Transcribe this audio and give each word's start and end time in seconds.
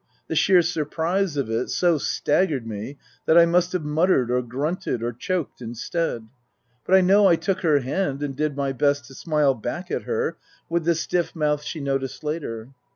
The 0.29 0.35
sheer 0.35 0.63
surprise 0.63 1.37
of 1.37 1.47
it 1.51 1.69
so 1.69 1.99
staggered 1.99 2.65
me 2.65 2.97
that 3.27 3.37
I 3.37 3.45
must 3.45 3.71
have 3.73 3.83
muttered 3.85 4.31
or 4.31 4.41
grunted 4.41 5.03
or 5.03 5.13
choked 5.13 5.61
instead. 5.61 6.27
But 6.87 6.95
I 6.95 7.01
know 7.01 7.27
I 7.27 7.35
took 7.35 7.59
her 7.59 7.81
hand 7.81 8.23
and 8.23 8.35
did 8.35 8.57
my 8.57 8.71
best 8.71 9.05
to 9.09 9.13
smile 9.13 9.53
back 9.53 9.91
at 9.91 10.01
her 10.05 10.37
with 10.67 10.85
the 10.85 10.95
stiff 10.95 11.35
mouth 11.35 11.61
she 11.61 11.79
noticed 11.81 12.23
later. 12.23 12.69